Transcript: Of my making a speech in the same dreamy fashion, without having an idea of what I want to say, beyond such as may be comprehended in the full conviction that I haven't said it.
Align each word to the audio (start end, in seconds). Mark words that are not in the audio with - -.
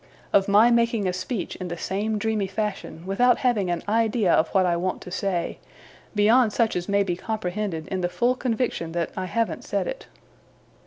Of 0.33 0.47
my 0.47 0.71
making 0.71 1.07
a 1.07 1.13
speech 1.13 1.55
in 1.57 1.67
the 1.67 1.77
same 1.77 2.17
dreamy 2.17 2.47
fashion, 2.47 3.05
without 3.05 3.37
having 3.37 3.69
an 3.69 3.83
idea 3.87 4.33
of 4.33 4.47
what 4.49 4.65
I 4.65 4.75
want 4.75 4.99
to 5.03 5.11
say, 5.11 5.59
beyond 6.15 6.53
such 6.53 6.75
as 6.75 6.89
may 6.89 7.03
be 7.03 7.15
comprehended 7.15 7.87
in 7.89 8.01
the 8.01 8.09
full 8.09 8.33
conviction 8.33 8.93
that 8.93 9.11
I 9.15 9.25
haven't 9.25 9.63
said 9.63 9.85
it. 9.85 10.07